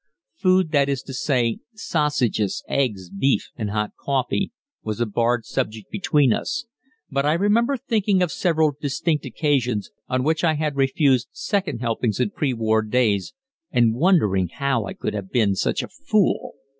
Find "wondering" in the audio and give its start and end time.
13.93-14.47